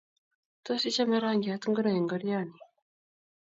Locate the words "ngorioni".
2.05-2.57